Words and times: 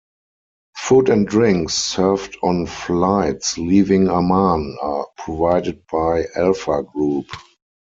Food 0.77 1.09
and 1.09 1.27
drinks 1.27 1.75
served 1.75 2.35
on 2.41 2.65
flights 2.65 3.59
leaving 3.59 4.07
Amman 4.07 4.75
are 4.81 5.05
provided 5.15 5.83
by 5.91 6.25
Alpha 6.35 6.81
Group. 6.81 7.27